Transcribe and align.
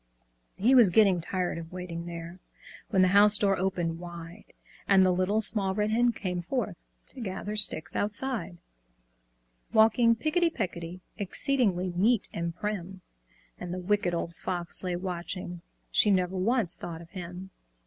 He 0.55 0.73
was 0.73 0.89
getting 0.89 1.21
tired 1.21 1.59
of 1.59 1.71
waiting 1.71 2.07
there, 2.07 2.39
When 2.89 3.03
the 3.03 3.09
house 3.09 3.37
door 3.37 3.55
opened 3.59 3.99
wide, 3.99 4.45
And 4.87 5.05
the 5.05 5.11
Little 5.13 5.41
Small 5.41 5.75
Red 5.75 5.91
Hen 5.91 6.11
came 6.11 6.41
forth 6.41 6.75
To 7.09 7.21
gather 7.21 7.55
sticks 7.55 7.95
outside; 7.95 8.57
Walking 9.73 10.15
picketty 10.15 10.49
pecketty, 10.49 11.01
Exceedingly 11.19 11.93
neat 11.95 12.29
and 12.33 12.55
prim; 12.55 13.01
And 13.59 13.71
the 13.71 13.77
Wicked 13.79 14.15
Old 14.15 14.33
Fox 14.33 14.83
lay 14.83 14.95
watching; 14.95 15.61
She 15.91 16.09
never 16.09 16.35
once 16.35 16.77
thought 16.77 17.03
of 17.03 17.11
him! 17.11 17.51